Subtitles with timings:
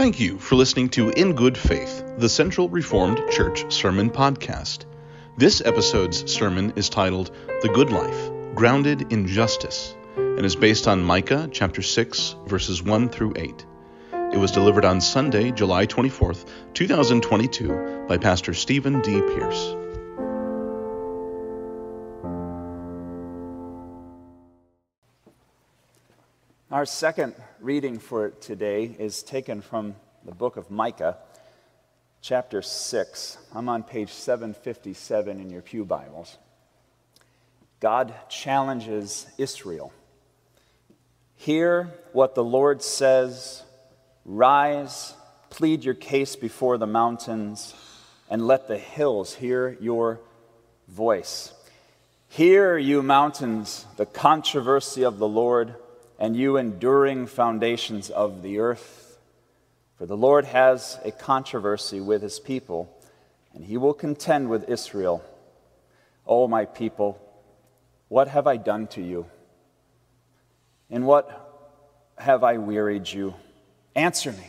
[0.00, 4.86] Thank you for listening to In Good Faith, the Central Reformed Church Sermon Podcast.
[5.36, 11.04] This episode's sermon is titled The Good Life, Grounded in Justice, and is based on
[11.04, 13.66] Micah chapter 6, verses 1 through 8.
[14.32, 19.20] It was delivered on Sunday, July 24th, 2022, by Pastor Stephen D.
[19.20, 19.76] Pierce.
[26.70, 31.18] Our second reading for today is taken from the book of Micah,
[32.22, 33.36] chapter 6.
[33.54, 36.38] I'm on page 757 in your Pew Bibles.
[37.78, 39.92] God challenges Israel.
[41.36, 43.62] Hear what the Lord says
[44.24, 45.14] Rise,
[45.50, 47.74] plead your case before the mountains,
[48.30, 50.20] and let the hills hear your
[50.88, 51.52] voice.
[52.28, 55.74] Hear, you mountains, the controversy of the Lord
[56.20, 59.18] and you enduring foundations of the earth.
[59.96, 62.94] For the Lord has a controversy with his people,
[63.54, 65.24] and he will contend with Israel.
[66.26, 67.18] O my people,
[68.08, 69.26] what have I done to you?
[70.90, 73.34] In what have I wearied you?
[73.94, 74.46] Answer me.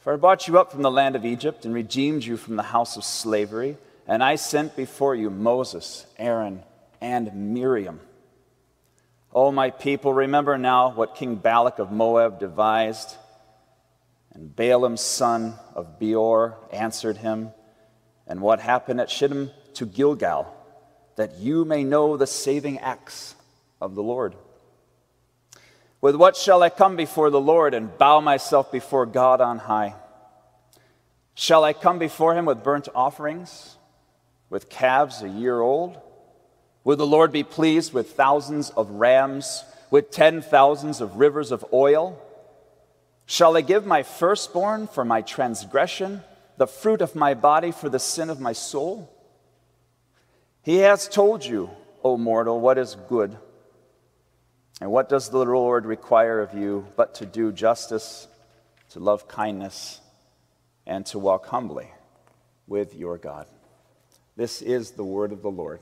[0.00, 2.62] For I brought you up from the land of Egypt and redeemed you from the
[2.64, 3.76] house of slavery,
[4.06, 6.62] and I sent before you Moses, Aaron,
[7.00, 8.00] and Miriam.
[9.34, 13.16] O my people, remember now what King Balak of Moab devised.
[14.32, 17.50] And Balaam's son of Beor answered him,
[18.26, 20.54] and what happened at Shittim to Gilgal,
[21.16, 23.34] that you may know the saving acts
[23.80, 24.34] of the Lord.
[26.00, 29.94] With what shall I come before the Lord and bow myself before God on high?
[31.34, 33.76] Shall I come before him with burnt offerings,
[34.50, 35.98] with calves a year old?
[36.84, 41.64] Will the Lord be pleased with thousands of rams, with ten thousands of rivers of
[41.72, 42.22] oil?
[43.26, 46.22] Shall I give my firstborn for my transgression,
[46.56, 49.12] the fruit of my body for the sin of my soul?
[50.62, 51.70] He has told you,
[52.02, 53.36] O mortal, what is good.
[54.80, 58.28] And what does the Lord require of you but to do justice,
[58.90, 60.00] to love kindness,
[60.86, 61.90] and to walk humbly
[62.66, 63.46] with your God?
[64.36, 65.80] This is the word of the Lord.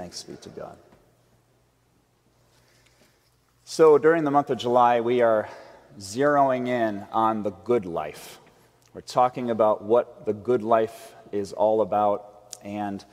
[0.00, 0.78] Thanks be to God.
[3.64, 5.46] So, during the month of July, we are
[5.98, 8.38] zeroing in on the good life.
[8.94, 12.56] We're talking about what the good life is all about.
[12.64, 13.04] And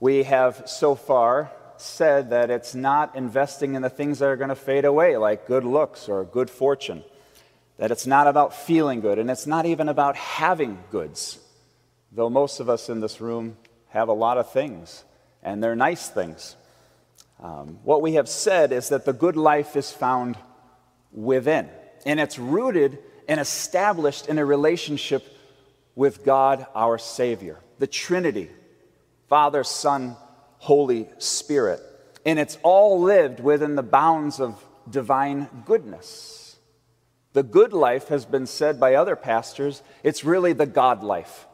[0.00, 4.48] we have so far said that it's not investing in the things that are going
[4.48, 7.04] to fade away, like good looks or good fortune.
[7.76, 11.38] That it's not about feeling good, and it's not even about having goods.
[12.10, 13.58] Though most of us in this room
[13.88, 15.04] have a lot of things
[15.42, 16.56] and they're nice things.
[17.42, 20.36] Um, what we have said is that the good life is found
[21.12, 21.68] within,
[22.04, 25.24] and it's rooted and established in a relationship
[25.94, 28.50] with God, our Savior, the Trinity
[29.28, 30.16] Father, Son,
[30.58, 31.80] Holy Spirit.
[32.26, 36.56] And it's all lived within the bounds of divine goodness.
[37.32, 41.46] The good life has been said by other pastors, it's really the God life,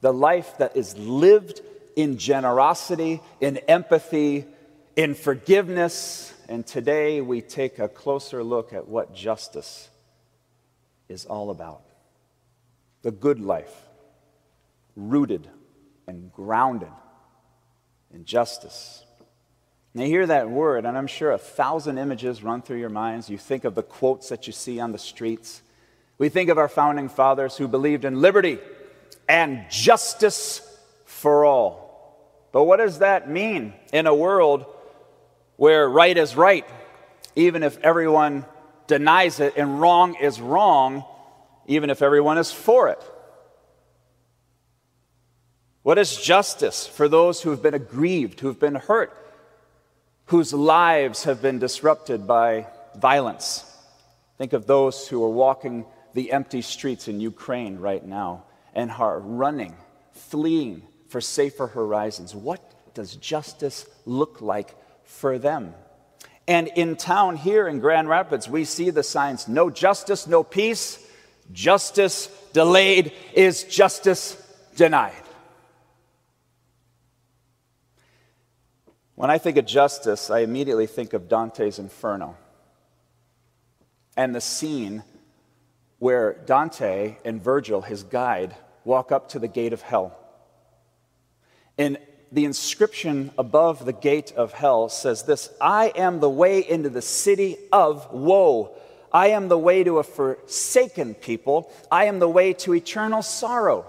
[0.00, 1.60] the life that is lived
[1.96, 4.46] in generosity, in empathy,
[4.96, 6.32] in forgiveness.
[6.48, 9.88] And today we take a closer look at what justice
[11.08, 11.82] is all about.
[13.02, 13.74] The good life,
[14.96, 15.48] rooted
[16.06, 16.92] and grounded
[18.12, 19.04] in justice.
[19.96, 23.30] Now, hear that word, and I'm sure a thousand images run through your minds.
[23.30, 25.62] You think of the quotes that you see on the streets.
[26.18, 28.58] We think of our founding fathers who believed in liberty
[29.28, 30.62] and justice
[31.04, 31.83] for all.
[32.54, 34.64] But what does that mean in a world
[35.56, 36.64] where right is right,
[37.34, 38.44] even if everyone
[38.86, 41.02] denies it, and wrong is wrong,
[41.66, 43.02] even if everyone is for it?
[45.82, 49.12] What is justice for those who have been aggrieved, who have been hurt,
[50.26, 53.64] whose lives have been disrupted by violence?
[54.38, 59.18] Think of those who are walking the empty streets in Ukraine right now and are
[59.18, 59.74] running,
[60.12, 62.34] fleeing for safer horizons.
[62.34, 62.60] What
[62.92, 64.74] does justice look like
[65.04, 65.72] for them?
[66.48, 70.98] And in town here in Grand Rapids, we see the signs no justice, no peace.
[71.52, 74.36] Justice delayed is justice
[74.74, 75.22] denied.
[79.14, 82.36] When I think of justice, I immediately think of Dante's Inferno
[84.16, 85.04] and the scene
[86.00, 90.18] where Dante and Virgil, his guide, walk up to the gate of hell.
[91.78, 91.98] And
[92.32, 97.02] the inscription above the gate of hell says this I am the way into the
[97.02, 98.76] city of woe.
[99.12, 101.72] I am the way to a forsaken people.
[101.90, 103.86] I am the way to eternal sorrow.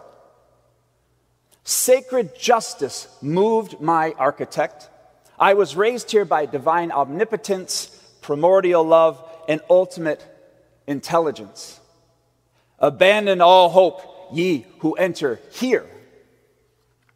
[1.63, 4.87] Sacred justice moved my architect.
[5.39, 7.87] I was raised here by divine omnipotence,
[8.21, 10.23] primordial love, and ultimate
[10.85, 11.79] intelligence.
[12.77, 15.89] Abandon all hope, ye who enter here.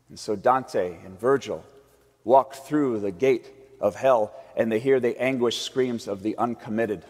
[0.10, 1.64] And so Dante and Virgil
[2.24, 3.48] walk through the gate
[3.80, 7.04] of hell and they hear the anguish screams of the uncommitted.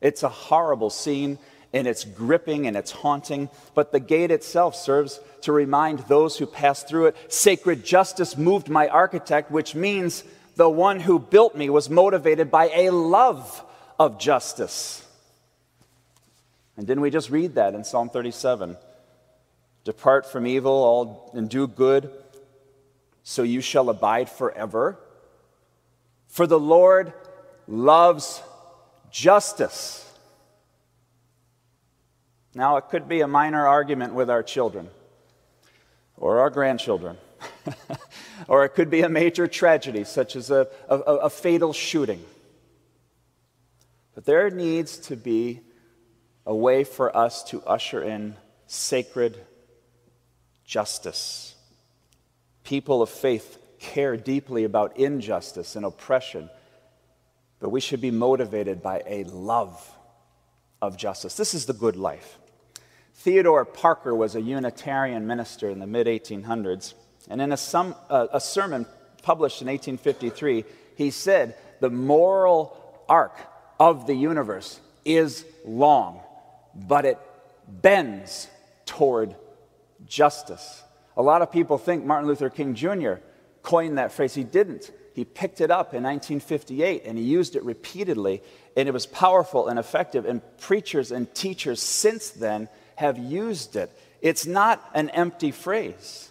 [0.00, 1.38] It's a horrible scene
[1.72, 6.46] and it's gripping and it's haunting, but the gate itself serves to remind those who
[6.46, 10.24] pass through it sacred justice moved my architect, which means
[10.56, 13.62] the one who built me was motivated by a love
[13.98, 15.06] of justice.
[16.76, 18.76] And didn't we just read that in Psalm 37?
[19.86, 22.10] Depart from evil all, and do good,
[23.22, 24.98] so you shall abide forever.
[26.26, 27.12] For the Lord
[27.68, 28.42] loves
[29.12, 30.12] justice.
[32.52, 34.88] Now, it could be a minor argument with our children
[36.16, 37.16] or our grandchildren,
[38.48, 42.24] or it could be a major tragedy, such as a, a, a fatal shooting.
[44.16, 45.60] But there needs to be
[46.44, 48.34] a way for us to usher in
[48.66, 49.38] sacred
[50.66, 51.54] justice.
[52.64, 56.50] People of faith care deeply about injustice and oppression,
[57.60, 59.90] but we should be motivated by a love
[60.82, 61.36] of justice.
[61.36, 62.38] This is the good life.
[63.14, 66.94] Theodore Parker was a Unitarian minister in the mid 1800s,
[67.28, 67.58] and in a,
[68.10, 68.86] uh, a sermon
[69.22, 70.64] published in 1853,
[70.96, 72.76] he said, The moral
[73.08, 73.38] arc
[73.78, 76.20] of the universe is long,
[76.74, 77.18] but it
[77.68, 78.48] bends
[78.84, 79.34] toward
[80.06, 80.82] justice.
[81.16, 83.14] A lot of people think Martin Luther King Jr.
[83.62, 84.34] coined that phrase.
[84.34, 84.90] He didn't.
[85.14, 88.42] He picked it up in 1958 and he used it repeatedly,
[88.76, 90.26] and it was powerful and effective.
[90.26, 93.90] And preachers and teachers since then have used it.
[94.20, 96.30] It's not an empty phrase,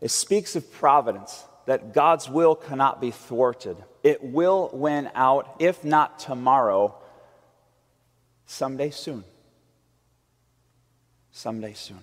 [0.00, 3.76] it speaks of providence, that God's will cannot be thwarted.
[4.02, 6.94] It will win out, if not tomorrow,
[8.44, 9.24] someday soon.
[11.36, 11.98] Someday soon.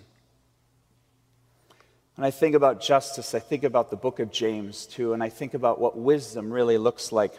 [2.16, 5.30] When I think about justice, I think about the book of James too, and I
[5.30, 7.32] think about what wisdom really looks like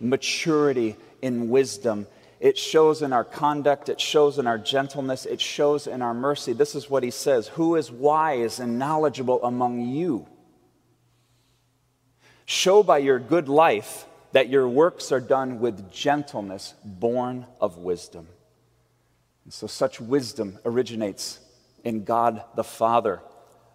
[0.00, 2.06] maturity in wisdom.
[2.40, 6.54] It shows in our conduct, it shows in our gentleness, it shows in our mercy.
[6.54, 10.26] This is what he says Who is wise and knowledgeable among you?
[12.46, 18.26] Show by your good life that your works are done with gentleness, born of wisdom.
[19.46, 21.38] And so, such wisdom originates
[21.84, 23.22] in God the Father,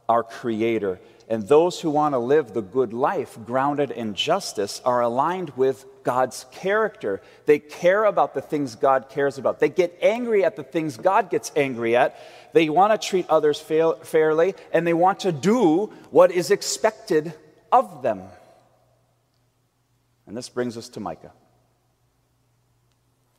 [0.10, 1.00] our Creator.
[1.30, 5.86] And those who want to live the good life grounded in justice are aligned with
[6.04, 7.22] God's character.
[7.46, 9.62] They care about the things God cares about.
[9.62, 12.20] They get angry at the things God gets angry at.
[12.52, 17.34] They want to treat others fairly, and they want to do what is expected
[17.72, 18.24] of them.
[20.28, 21.32] And this brings us to Micah,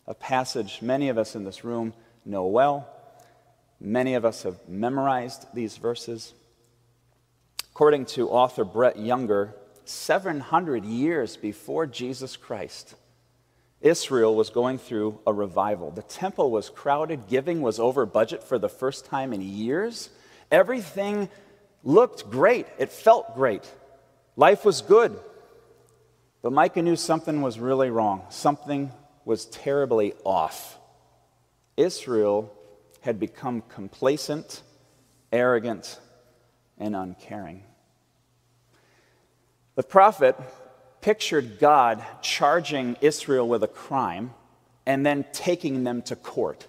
[0.07, 1.93] a passage many of us in this room
[2.25, 2.89] know well.
[3.81, 6.35] Many of us have memorized these verses.
[7.73, 9.55] According to author Brett Younger,
[9.85, 12.95] 700 years before Jesus Christ,
[13.81, 15.91] Israel was going through a revival.
[15.91, 20.09] The temple was crowded, giving was over budget for the first time in years.
[20.51, 21.29] Everything
[21.83, 23.69] looked great, it felt great.
[24.37, 25.19] Life was good.
[26.43, 28.93] But Micah knew something was really wrong, something
[29.25, 30.79] was terribly off.
[31.77, 32.53] Israel
[33.01, 34.63] had become complacent,
[35.33, 35.99] arrogant,
[36.79, 37.63] and uncaring.
[39.75, 40.37] The prophet
[41.01, 44.35] pictured God charging Israel with a crime
[44.87, 46.67] and then taking them to court.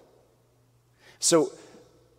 [1.19, 1.51] So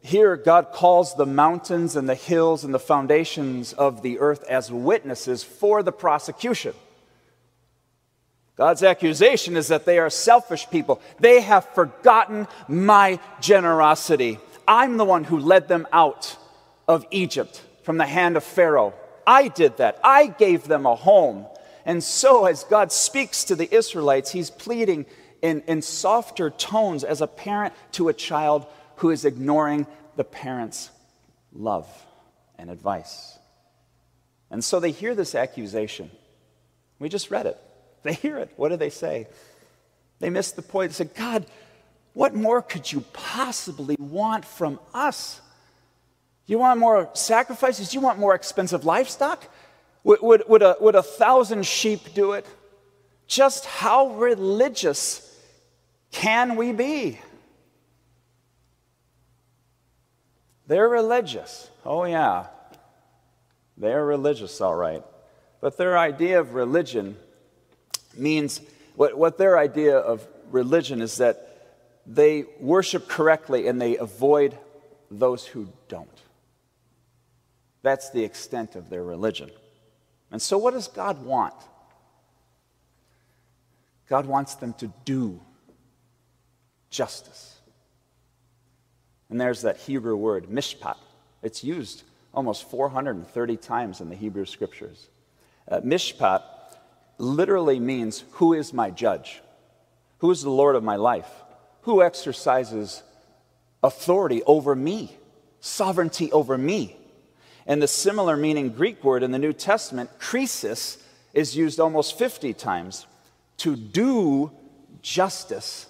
[0.03, 4.71] here, God calls the mountains and the hills and the foundations of the earth as
[4.71, 6.75] witnesses for the prosecution.
[8.57, 11.01] God's accusation is that they are selfish people.
[11.19, 14.39] They have forgotten my generosity.
[14.67, 16.37] I'm the one who led them out
[16.87, 18.95] of Egypt from the hand of Pharaoh.
[19.27, 19.99] I did that.
[20.05, 21.47] I gave them a home.
[21.85, 25.07] And so, as God speaks to the Israelites, he's pleading
[25.43, 30.91] in, in softer tones as a parent to a child who is ignoring the parent's
[31.53, 31.89] love
[32.57, 33.39] and advice.
[34.51, 36.11] And so they hear this accusation.
[36.99, 37.59] We just read it.
[38.05, 38.53] They hear it.
[38.57, 39.27] What do they say?
[40.21, 40.93] They miss the point.
[40.93, 41.47] They say, God,
[42.13, 45.41] what more could you possibly want from us?
[46.47, 47.93] You want more sacrifices?
[47.95, 49.45] You want more expensive livestock?
[50.05, 52.47] Would, would, would, a, would a thousand sheep do it?
[53.27, 55.35] Just how religious
[56.13, 57.19] can we be?
[60.67, 61.71] They're religious.
[61.85, 62.47] Oh, yeah.
[63.77, 65.03] They're religious, all right.
[65.61, 67.17] But their idea of religion
[68.19, 68.61] means
[68.97, 71.51] what, what their idea of religion is that
[72.07, 74.59] they worship correctly and they avoid
[75.11, 76.09] those who don't.
[77.83, 79.51] That's the extent of their religion.
[80.31, 81.55] And so, what does God want?
[84.09, 85.41] God wants them to do
[86.91, 87.59] justice.
[89.31, 90.97] And there's that Hebrew word, mishpat.
[91.43, 95.09] It's used almost 430 times in the Hebrew scriptures.
[95.69, 96.43] Uh, mishpat
[97.19, 99.41] literally means, Who is my judge?
[100.19, 101.29] Who is the Lord of my life?
[101.83, 103.03] Who exercises
[103.83, 105.17] authority over me,
[105.61, 106.97] sovereignty over me?
[107.67, 110.99] And the similar meaning Greek word in the New Testament, krisis,
[111.33, 113.07] is used almost 50 times.
[113.59, 114.51] To do
[115.03, 115.87] justice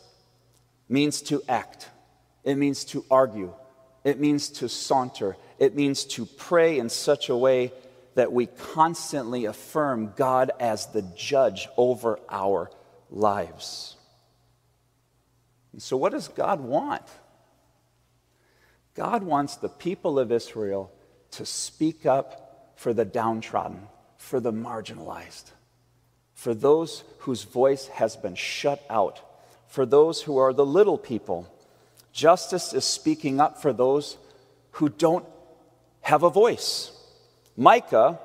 [0.88, 1.88] means to act,
[2.42, 3.52] it means to argue,
[4.04, 7.72] it means to saunter, it means to pray in such a way
[8.14, 12.70] that we constantly affirm God as the judge over our
[13.10, 13.96] lives.
[15.72, 17.02] And so, what does God want?
[18.94, 20.92] God wants the people of Israel
[21.32, 25.50] to speak up for the downtrodden, for the marginalized,
[26.32, 29.20] for those whose voice has been shut out,
[29.66, 31.50] for those who are the little people.
[32.12, 34.16] Justice is speaking up for those
[34.72, 35.26] who don't
[36.02, 36.92] have a voice.
[37.56, 38.18] Micah,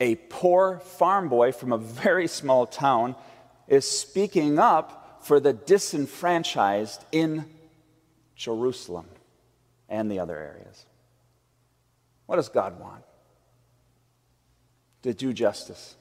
[0.00, 3.16] a poor farm boy from a very small town,
[3.66, 7.44] is speaking up for the disenfranchised in
[8.36, 9.06] Jerusalem
[9.88, 10.86] and the other areas.
[12.26, 13.04] What does God want?
[15.02, 15.96] To do justice,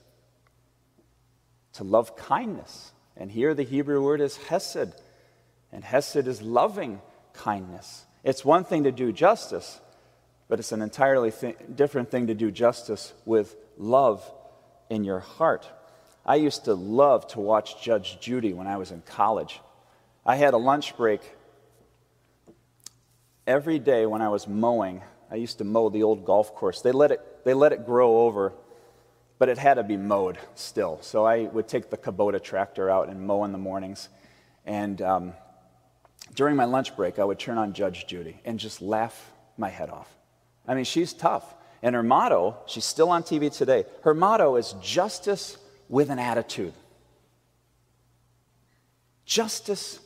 [1.74, 2.92] to love kindness.
[3.16, 4.94] And here the Hebrew word is hesed,
[5.72, 7.02] and hesed is loving
[7.34, 8.06] kindness.
[8.24, 9.80] It's one thing to do justice,
[10.48, 14.24] but it's an entirely th- different thing to do justice with love
[14.90, 15.68] in your heart.
[16.26, 19.62] I used to love to watch Judge Judy when I was in college.
[20.26, 21.22] I had a lunch break
[23.46, 25.02] every day when I was mowing.
[25.32, 26.82] I used to mow the old golf course.
[26.82, 28.54] They let it, they let it grow over,
[29.40, 31.00] but it had to be mowed still.
[31.02, 34.10] So I would take the Kubota tractor out and mow in the mornings.
[34.66, 35.34] And um,
[36.34, 39.90] during my lunch break, I would turn on Judge Judy and just laugh my head
[39.90, 40.17] off.
[40.68, 41.56] I mean, she's tough.
[41.82, 45.58] And her motto, she's still on TV today, her motto is justice
[45.90, 46.74] with an attitude.
[49.26, 50.00] Justice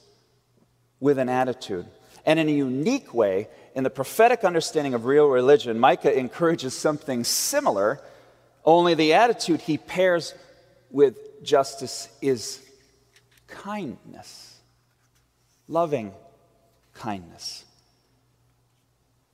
[0.99, 1.85] with an attitude.
[2.25, 7.23] And in a unique way, in the prophetic understanding of real religion, Micah encourages something
[7.23, 7.99] similar,
[8.65, 10.33] only the attitude he pairs
[10.91, 12.61] with justice is
[13.47, 14.59] kindness,
[15.67, 16.11] loving
[16.93, 17.65] kindness.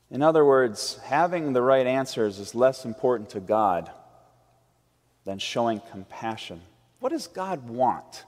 [0.09, 3.91] In other words, having the right answers is less important to God
[5.25, 6.61] than showing compassion.
[6.99, 8.23] What does God want?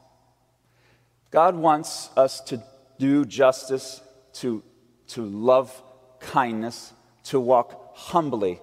[1.32, 2.62] God wants us to
[2.98, 4.02] do justice,
[4.34, 4.62] to,
[5.08, 5.82] to love
[6.20, 6.92] kindness,
[7.26, 8.60] to walk humbly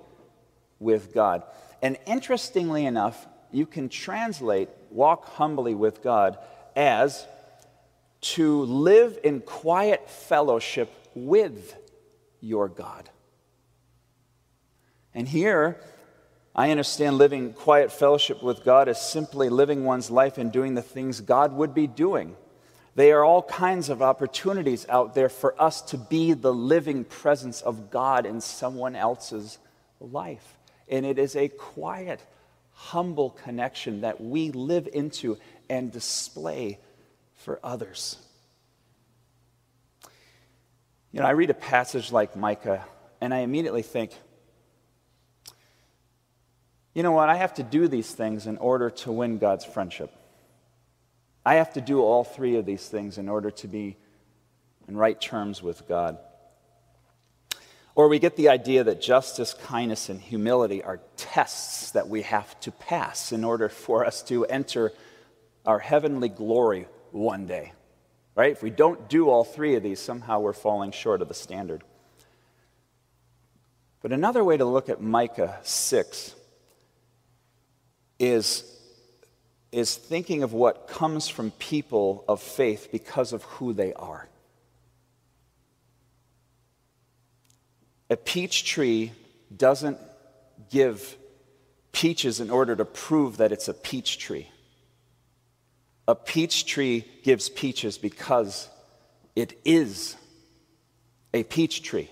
[0.79, 1.43] with God.
[1.81, 6.39] And interestingly enough, you can translate walk humbly with God
[6.75, 7.27] as
[8.21, 11.77] to live in quiet fellowship with
[12.47, 13.11] your God.
[15.15, 15.81] And here,
[16.55, 20.83] I understand living quiet fellowship with God as simply living one's life and doing the
[20.83, 22.37] things God would be doing.
[22.95, 27.61] There are all kinds of opportunities out there for us to be the living presence
[27.61, 29.59] of God in someone else's
[30.01, 30.57] life.
[30.89, 32.21] And it is a quiet,
[32.73, 35.37] humble connection that we live into
[35.69, 36.79] and display
[37.35, 38.17] for others.
[41.17, 42.85] You know, I read a passage like Micah,
[43.23, 44.11] and I immediately think,
[46.93, 47.31] you know what?
[47.31, 50.13] I have to do these things in order to win God's friendship.
[51.43, 53.97] I have to do all three of these things in order to be
[54.89, 56.19] in right terms with God.
[57.95, 62.61] Or we get the idea that justice, kindness, and humility are tests that we have
[62.61, 64.93] to pass in order for us to enter
[65.65, 67.73] our heavenly glory one day
[68.37, 68.53] right?
[68.53, 71.83] If we don't do all three of these, somehow we're falling short of the standard.
[74.03, 76.35] But another way to look at Micah 6
[78.19, 78.63] is,
[79.73, 84.29] is thinking of what comes from people of faith because of who they are.
[88.09, 89.13] A peach tree
[89.57, 89.99] doesn't
[90.71, 91.17] give
[91.91, 94.49] peaches in order to prove that it's a peach tree.
[96.09, 98.69] A peach tree gives peaches because
[99.35, 100.17] It is
[101.35, 102.11] a peach tree.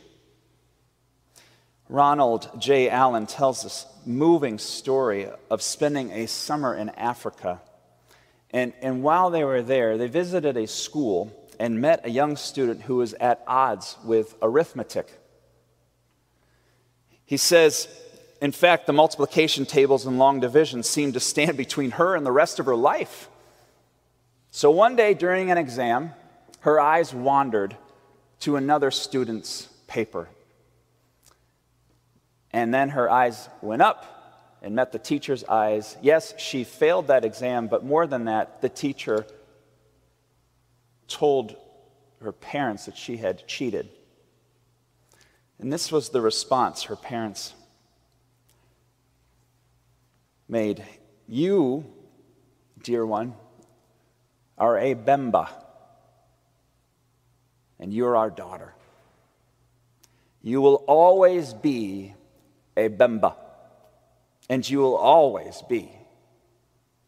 [1.88, 2.90] Ronald J.
[2.90, 7.62] Allen tells this moving story of spending a summer in Africa.
[8.50, 12.82] And, and while they were there, they visited a school and met a young student
[12.82, 15.08] who was at odds with arithmetic.
[17.24, 17.88] He says,
[18.40, 22.32] in fact, the multiplication tables and long division seemed to stand between her and the
[22.32, 23.28] rest of her life.
[24.56, 26.12] So one day during an exam,
[26.60, 27.76] her eyes wandered
[28.38, 30.28] to another student's paper.
[32.52, 35.96] And then her eyes went up and met the teacher's eyes.
[36.02, 39.26] Yes, she failed that exam, but more than that, the teacher
[41.08, 41.56] told
[42.22, 43.88] her parents that she had cheated.
[45.58, 47.54] And this was the response her parents
[50.48, 50.84] made.
[51.26, 51.86] You,
[52.84, 53.34] dear one,
[54.58, 55.48] are a Bemba,
[57.78, 58.74] and you're our daughter.
[60.42, 62.14] You will always be
[62.76, 63.34] a Bemba,
[64.48, 65.90] and you will always be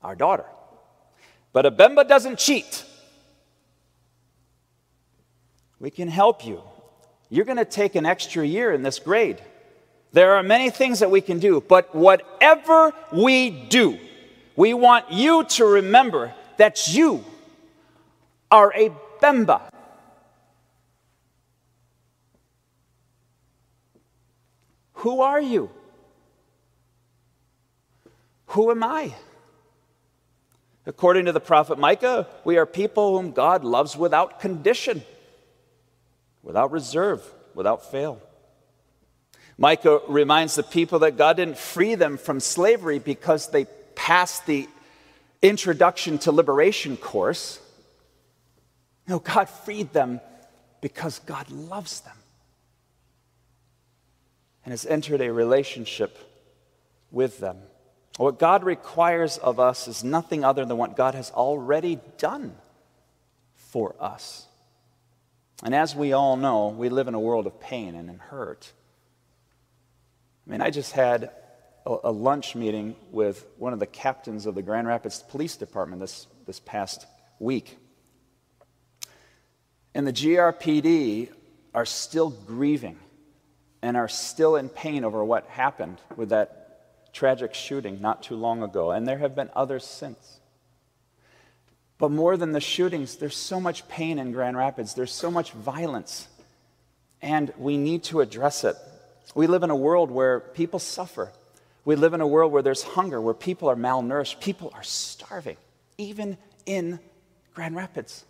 [0.03, 0.47] our daughter.
[1.53, 2.85] But a Bemba doesn't cheat.
[5.79, 6.63] We can help you.
[7.29, 9.41] You're going to take an extra year in this grade.
[10.13, 13.99] There are many things that we can do, but whatever we do,
[14.55, 17.25] we want you to remember that you
[18.57, 19.61] are a Bemba.
[24.95, 25.69] Who are you?
[28.47, 29.15] Who am I?
[30.87, 35.03] According to the prophet Micah, we are people whom God loves without condition,
[36.43, 37.23] without reserve,
[37.55, 38.23] without fail.
[39.59, 44.67] Micah reminds the people that God didn't free them from slavery because they passed the
[45.43, 47.61] introduction to liberation course.
[49.09, 50.21] No, God freed them
[50.81, 52.17] because God loves them
[54.65, 56.19] and has entered a relationship
[57.11, 57.59] with them.
[58.17, 62.57] What God requires of us is nothing other than what God has already done
[63.55, 64.47] for us.
[65.63, 68.73] And as we all know, we live in a world of pain and in hurt.
[70.47, 71.31] I mean, I just had
[71.85, 76.01] a, a lunch meeting with one of the captains of the Grand Rapids Police Department
[76.01, 77.07] this, this past
[77.39, 77.79] week.
[79.97, 81.31] And the GRPD
[81.75, 82.99] are still grieving
[83.81, 88.63] and are still in pain over what happened with that tragic shooting not too long
[88.63, 88.91] ago.
[88.91, 90.41] And there have been others since.
[91.97, 95.53] But more than the shootings, there's so much pain in Grand Rapids, there's so much
[95.53, 96.29] violence,
[97.23, 98.77] and we need to address it.
[99.35, 101.33] We live in a world where people suffer.
[101.87, 105.57] We live in a world where there's hunger, where people are malnourished, people are starving,
[105.97, 107.01] even in
[107.55, 108.27] Grand Rapids.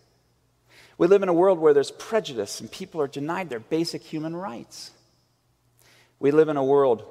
[0.98, 4.35] We live in a world where there's prejudice and people are denied their basic human
[4.35, 4.92] rights.
[6.18, 7.04] We live in a world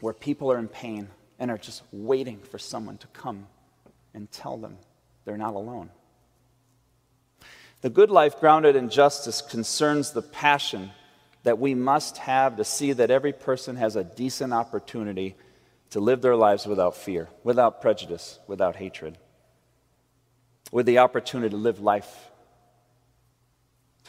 [0.00, 3.46] where people are in pain and are just waiting for someone to come
[4.12, 4.76] and tell them
[5.24, 5.90] they're not alone.
[7.82, 10.90] The good life grounded in justice concerns the passion
[11.44, 15.36] that we must have to see that every person has a decent opportunity
[15.90, 19.16] to live their lives without fear, without prejudice, without hatred,
[20.70, 22.29] with the opportunity to live life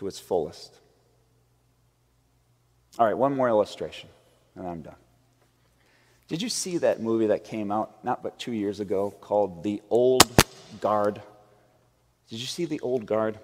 [0.02, 0.74] to its fullest.
[2.98, 4.10] All right, one more illustration,
[4.56, 4.96] and I'm done.
[6.28, 9.80] Did you see that movie that came out not but two years ago called The
[9.92, 10.26] Old
[10.80, 11.22] Guard?
[12.32, 13.38] Did you see The Old Guard?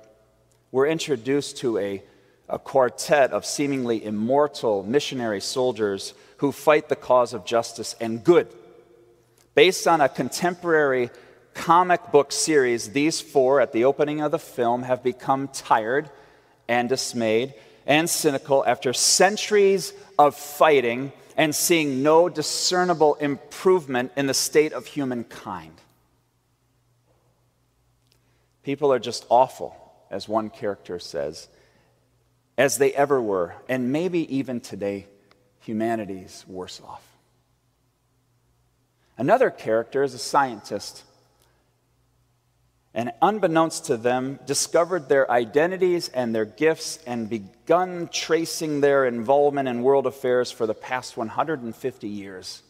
[0.71, 2.01] We're introduced to a,
[2.49, 8.47] a quartet of seemingly immortal missionary soldiers who fight the cause of justice and good.
[9.53, 11.11] Based on a contemporary
[11.53, 16.09] comic book series, these four, at the opening of the film, have become tired
[16.67, 17.53] and dismayed
[17.85, 24.85] and cynical after centuries of fighting and seeing no discernible improvement in the state of
[24.85, 25.73] humankind.
[28.63, 29.75] People are just awful,
[30.11, 31.47] as one character says,
[32.57, 35.07] as they ever were, and maybe even today,
[35.59, 37.03] humanity's worse off.
[39.17, 41.03] Another character is a scientist
[42.97, 49.69] and unbeknownst to them, discovered their identities and their gifts and begun tracing their involvement
[49.69, 52.63] in world affairs for the past 150 years.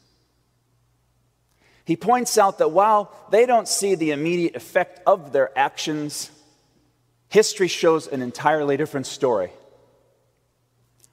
[1.86, 6.30] He points out that while they don't see the immediate effect of their actions,
[7.30, 9.52] history shows an entirely different story.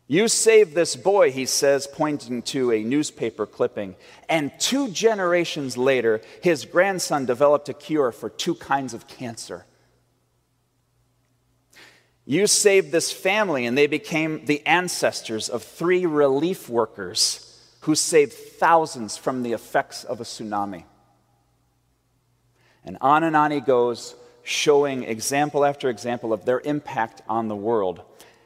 [0.07, 3.97] You saved this boy, he says, pointing to a newspaper clipping.
[4.29, 9.65] And two generations later, his grandson developed a cure for two kinds of cancer.
[12.27, 17.41] You saved this family, and they became the ancestors of three relief workers
[17.81, 20.85] who saved thousands from the effects of a tsunami.
[22.85, 27.57] And on and on he goes, showing example after example of their impact on the
[27.57, 28.03] world.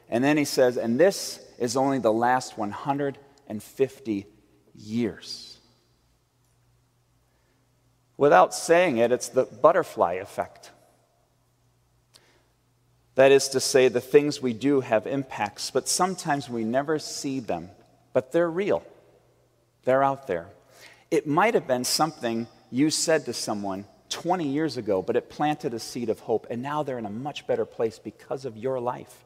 [0.09, 4.25] And then he says, and this is only the last 150
[4.73, 5.57] years.
[8.17, 10.71] Without saying it, it's the butterfly effect.
[13.15, 17.41] That is to say, the things we do have impacts, but sometimes we never see
[17.41, 17.69] them,
[18.13, 18.83] but they're real.
[19.83, 20.47] They're out there.
[21.11, 25.73] It might have been something you said to someone 20 years ago, but it planted
[25.73, 28.79] a seed of hope, and now they're in a much better place because of your
[28.79, 29.25] life.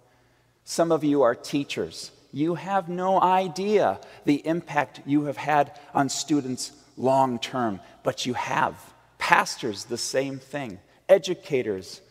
[0.63, 2.11] Some of you are teachers.
[2.33, 8.33] You have no idea the impact you have had on students long term, but you
[8.33, 8.75] have.
[9.19, 10.79] Pastors, the same thing.
[11.07, 12.01] Educators,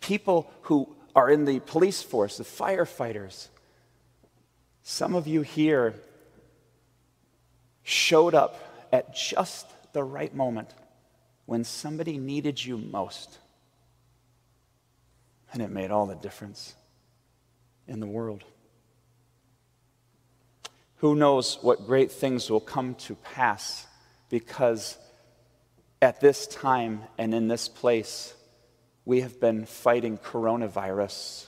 [0.00, 3.48] people who are in the police force, the firefighters.
[4.82, 5.94] Some of you here
[7.82, 10.74] showed up at just the right moment
[11.46, 13.38] when somebody needed you most.
[15.54, 16.74] And it made all the difference
[17.88, 18.44] in the world.
[21.00, 23.86] Who knows what great things will come to pass
[24.28, 24.98] because
[26.02, 28.34] at this time and in this place,
[29.06, 31.46] we have been fighting coronavirus.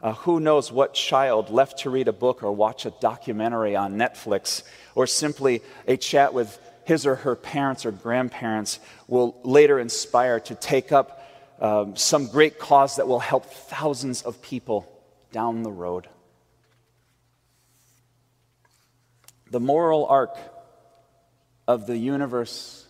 [0.00, 3.96] Uh, who knows what child left to read a book or watch a documentary on
[3.96, 4.62] Netflix
[4.94, 10.54] or simply a chat with his or her parents or grandparents will later inspire to
[10.54, 11.28] take up
[11.60, 14.88] um, some great cause that will help thousands of people
[15.32, 16.08] down the road.
[19.50, 20.36] The moral arc
[21.66, 22.86] of the universe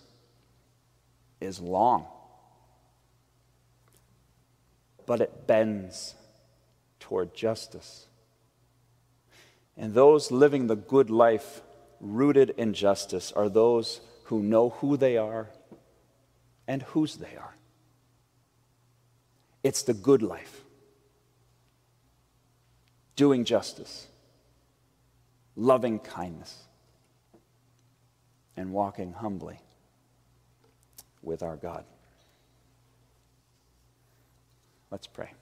[1.40, 2.06] is long,
[5.06, 6.14] but it bends
[6.98, 8.06] toward justice.
[9.76, 11.62] And those living the good life
[12.00, 15.50] rooted in justice are those who know who they are
[16.66, 17.54] and whose they are.
[19.62, 20.62] It's the good life,
[23.16, 24.06] doing justice,
[25.58, 26.56] loving kindness,
[28.56, 29.58] and walking humbly
[31.20, 31.84] with our God.
[34.92, 35.32] Let's pray.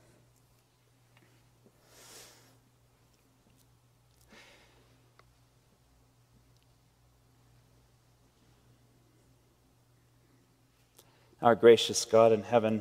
[11.43, 12.81] Our gracious God in heaven,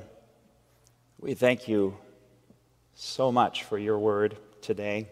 [1.19, 1.97] we thank you
[2.93, 5.09] so much for your word today.